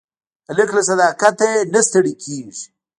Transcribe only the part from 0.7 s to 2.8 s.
له صداقت نه نه ستړی کېږي.